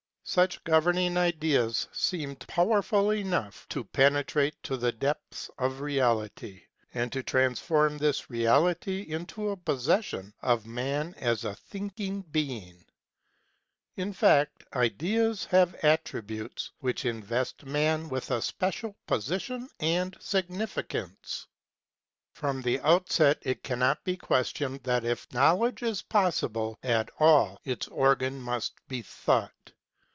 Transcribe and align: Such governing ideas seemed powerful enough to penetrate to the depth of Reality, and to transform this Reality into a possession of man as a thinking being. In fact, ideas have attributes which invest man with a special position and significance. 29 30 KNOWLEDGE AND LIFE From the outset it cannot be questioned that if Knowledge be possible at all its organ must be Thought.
Such 0.23 0.63
governing 0.63 1.17
ideas 1.17 1.89
seemed 1.91 2.47
powerful 2.47 3.09
enough 3.09 3.67
to 3.67 3.83
penetrate 3.83 4.55
to 4.63 4.77
the 4.77 4.93
depth 4.93 5.49
of 5.57 5.81
Reality, 5.81 6.63
and 6.93 7.11
to 7.11 7.21
transform 7.21 7.97
this 7.97 8.29
Reality 8.29 9.01
into 9.01 9.49
a 9.49 9.57
possession 9.57 10.33
of 10.41 10.65
man 10.65 11.15
as 11.17 11.43
a 11.43 11.53
thinking 11.55 12.21
being. 12.21 12.85
In 13.97 14.13
fact, 14.13 14.63
ideas 14.73 15.43
have 15.45 15.75
attributes 15.83 16.71
which 16.79 17.03
invest 17.03 17.65
man 17.65 18.07
with 18.07 18.31
a 18.31 18.41
special 18.41 18.95
position 19.07 19.67
and 19.81 20.15
significance. 20.21 21.47
29 22.35 22.35
30 22.35 22.37
KNOWLEDGE 22.37 22.37
AND 22.37 22.37
LIFE 22.37 22.37
From 22.37 22.61
the 22.61 22.79
outset 23.19 23.39
it 23.41 23.63
cannot 23.63 24.01
be 24.05 24.15
questioned 24.15 24.81
that 24.83 25.03
if 25.03 25.27
Knowledge 25.33 25.81
be 25.81 25.95
possible 26.07 26.77
at 26.83 27.09
all 27.19 27.59
its 27.65 27.89
organ 27.89 28.41
must 28.41 28.73
be 28.87 29.01
Thought. 29.01 29.73